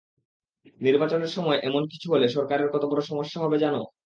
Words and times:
নির্বাচনের 0.81 1.31
সময় 1.31 1.59
এমন 1.63 1.83
কিছু 1.91 2.07
হলে 2.13 2.25
সরকারের 2.29 2.67
কত 2.73 2.83
বড় 2.85 3.01
সমস্যা 3.03 3.37
হবে 3.43 3.57
জানো? 3.57 3.81